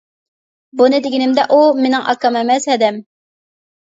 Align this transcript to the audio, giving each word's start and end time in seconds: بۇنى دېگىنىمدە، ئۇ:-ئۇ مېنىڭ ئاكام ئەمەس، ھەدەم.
بۇنى 0.79 1.01
دېگىنىمدە، 1.07 1.45
ئۇ:-ئۇ 1.49 1.77
مېنىڭ 1.85 2.07
ئاكام 2.13 2.41
ئەمەس، 2.43 2.67
ھەدەم. 2.75 2.99